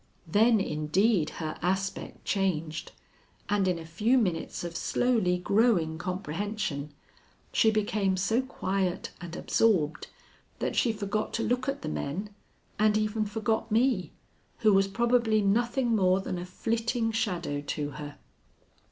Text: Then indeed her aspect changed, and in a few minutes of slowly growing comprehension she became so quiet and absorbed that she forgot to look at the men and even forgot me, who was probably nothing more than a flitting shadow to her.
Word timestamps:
Then 0.25 0.59
indeed 0.59 1.29
her 1.29 1.59
aspect 1.61 2.25
changed, 2.25 2.91
and 3.49 3.67
in 3.67 3.77
a 3.77 3.85
few 3.85 4.17
minutes 4.17 4.63
of 4.63 4.75
slowly 4.75 5.37
growing 5.37 5.99
comprehension 5.99 6.89
she 7.53 7.69
became 7.69 8.17
so 8.17 8.41
quiet 8.41 9.11
and 9.21 9.35
absorbed 9.35 10.07
that 10.57 10.75
she 10.75 10.91
forgot 10.91 11.35
to 11.35 11.43
look 11.43 11.69
at 11.69 11.83
the 11.83 11.87
men 11.87 12.31
and 12.79 12.97
even 12.97 13.25
forgot 13.25 13.71
me, 13.71 14.11
who 14.61 14.73
was 14.73 14.87
probably 14.87 15.43
nothing 15.43 15.95
more 15.95 16.19
than 16.19 16.39
a 16.39 16.45
flitting 16.47 17.11
shadow 17.11 17.61
to 17.67 17.91
her. 17.91 18.17